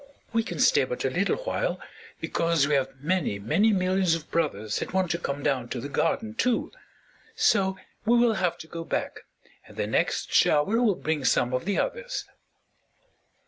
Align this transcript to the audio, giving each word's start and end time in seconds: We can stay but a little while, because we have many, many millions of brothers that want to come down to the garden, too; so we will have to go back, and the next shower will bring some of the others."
We 0.33 0.41
can 0.41 0.57
stay 0.57 0.83
but 0.83 1.05
a 1.05 1.11
little 1.11 1.35
while, 1.35 1.79
because 2.19 2.67
we 2.67 2.73
have 2.73 2.99
many, 3.01 3.37
many 3.37 3.71
millions 3.71 4.15
of 4.15 4.31
brothers 4.31 4.79
that 4.79 4.93
want 4.93 5.11
to 5.11 5.19
come 5.19 5.43
down 5.43 5.69
to 5.69 5.79
the 5.79 5.89
garden, 5.89 6.33
too; 6.33 6.71
so 7.35 7.77
we 8.03 8.17
will 8.17 8.33
have 8.33 8.57
to 8.57 8.67
go 8.67 8.83
back, 8.83 9.19
and 9.67 9.77
the 9.77 9.85
next 9.85 10.33
shower 10.33 10.79
will 10.81 10.95
bring 10.95 11.23
some 11.23 11.53
of 11.53 11.65
the 11.65 11.77
others." 11.77 12.25